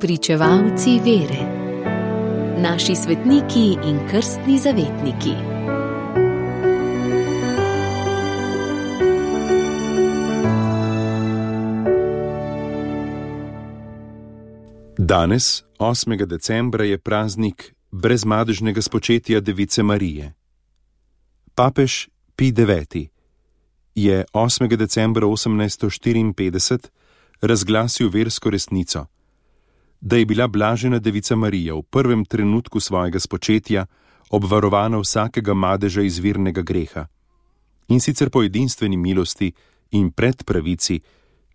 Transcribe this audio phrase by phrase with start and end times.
[0.00, 1.42] Pričevalci vere,
[2.62, 5.32] naši svetniki in krstni zavetniki.
[14.98, 16.26] Danes, 8.
[16.26, 20.32] decembra, je praznik brezmadežnega spočetja Device Marije.
[21.54, 23.10] Papež Pi IX
[23.94, 24.76] je 8.
[24.76, 26.78] decembra 1854
[27.40, 29.06] razglasil versko resnico,
[30.00, 33.86] da je bila blažena Devica Marija v prvem trenutku svojega spočetja
[34.30, 37.06] obvarovana vsakega madeža izvirnega greha
[37.88, 39.52] in sicer po edinstveni milosti
[39.90, 41.00] in predpravici,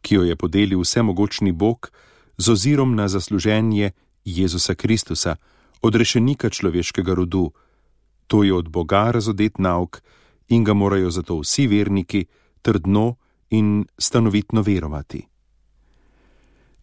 [0.00, 1.90] ki jo je podelil vsemogočni Bog
[2.38, 3.90] z ozirom na zasluženje
[4.24, 5.36] Jezusa Kristusa,
[5.82, 7.52] odrešenika človeškega rodu,
[8.26, 10.00] to je od Boga razodet nauk
[10.48, 12.24] in ga morajo zato vsi verniki
[12.62, 13.16] trdno
[13.50, 15.31] in stanovitno verovati.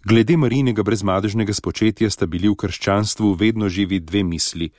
[0.10, 4.72] Glede Marijinega brezmadežnega spočetja sta bili v krščanstvu vedno živi dve misli,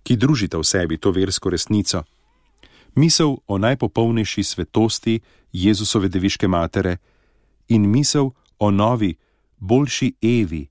[0.00, 2.00] ki družita v sebi to versko resnico:
[2.96, 5.20] misel o najpopolnejši svetosti
[5.52, 6.96] Jezusove deviške matere
[7.68, 9.12] in misel o novi,
[9.58, 10.62] boljši Evi,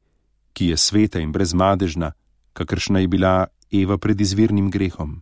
[0.53, 2.09] ki je sveta in brezmadežna,
[2.53, 5.21] kakršna je bila Eva pred izvirnim grehom.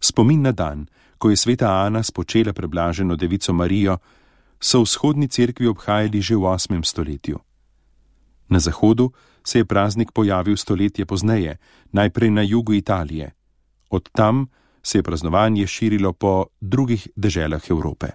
[0.00, 0.84] Spomin na dan,
[1.16, 3.96] ko je sveta Ana spočela preblaženo devico Marijo,
[4.60, 6.84] so v vzhodni cerkvi obhajali že v 8.
[6.84, 7.40] stoletju.
[8.48, 9.12] Na zahodu
[9.44, 11.56] se je praznik pojavil stoletje pozneje,
[11.92, 13.32] najprej na jugu Italije.
[13.90, 14.46] Od tam
[14.82, 18.06] se je praznovanje širilo po drugih deželah Evrope.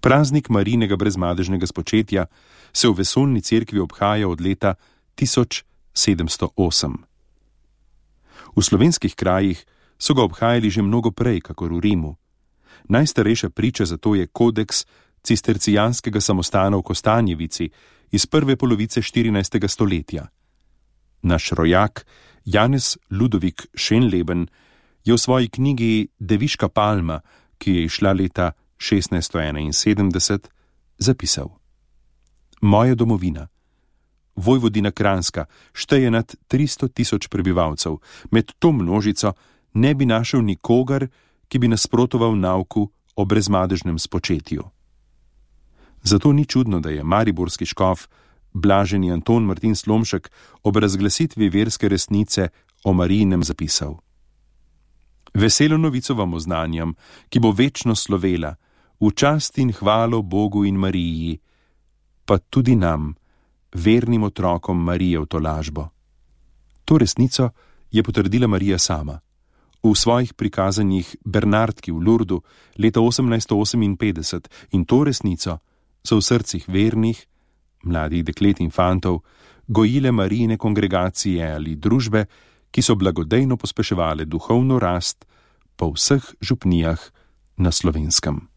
[0.00, 2.26] Praznik Marijinega brezmadežnega spočetja
[2.72, 4.74] se v vesolni cerkvi obhaja od leta
[5.16, 6.96] 1708.
[8.56, 9.66] V slovenskih krajih
[9.98, 12.16] so ga obhajali že mnogo prej, kakor v Rimu.
[12.88, 14.86] Najstarejša priča za to je kodeks
[15.22, 17.70] cistercijanskega samostana v Kostanjevici
[18.10, 19.68] iz prve polovice 14.
[19.68, 20.26] stoletja.
[21.22, 22.06] Naš rojak
[22.44, 24.46] Janez Ludovik Šenleben
[25.04, 27.20] je v svoji knjigi Deviška palma,
[27.58, 30.38] ki je išla leta 1671,
[30.98, 31.48] zapisal:
[32.60, 33.48] Moja domovina,
[34.36, 37.98] Vojvodina Kranska, šteje nad 300 tisoč prebivalcev,
[38.30, 39.32] med to množico
[39.74, 41.08] ne bi našel nikogar,
[41.48, 44.77] ki bi nasprotoval nauku o brezmadežnem spočetju.
[46.08, 48.06] Zato ni čudno, da je mariborski škof,
[48.52, 50.30] blaženi Anton Martin Slomšek,
[50.62, 52.48] ob razglasitvi verske resnice
[52.84, 53.98] o Marijinem zapisal:
[55.34, 56.94] Veselo novico vam oznanjam,
[57.28, 58.54] ki bo večno slovela,
[59.00, 61.38] v čast in hvalo Bogu in Mariji,
[62.24, 63.14] pa tudi nam,
[63.74, 65.88] vernim otrokom Marije v to lažbo.
[66.84, 67.50] To resnico
[67.90, 69.20] je potrdila Marija sama.
[69.82, 72.42] V svojih prikazanjih Bernardki v Lurdu
[72.78, 75.58] leta 1858 in to resnico
[76.04, 77.18] so v srcih vernih,
[77.84, 79.22] mladih deklet in fantov,
[79.68, 82.26] gojile marijine kongregacije ali družbe,
[82.70, 85.24] ki so blagodejno pospeševale duhovno rast
[85.76, 87.00] po vseh župnijah
[87.56, 88.48] na slovenskem.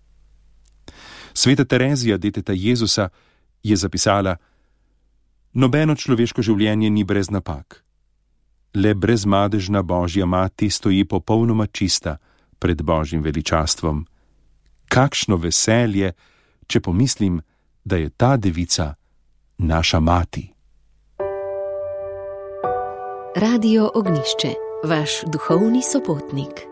[1.33, 3.09] Sveta Terezija, deteta Jezusa,
[3.63, 4.35] je zapisala:
[5.53, 7.83] Nobeno človeško življenje ni brez napak.
[8.73, 12.17] Le brezmadežna Božja mati stoji popolnoma čista
[12.59, 14.05] pred Božjim veličastvom.
[14.87, 16.13] Kakšno veselje,
[16.71, 17.41] če pomislim,
[17.83, 18.93] da je ta devica
[19.57, 20.47] naša mati.
[23.35, 26.70] Radio Ognišče, vaš duhovni sopotnik.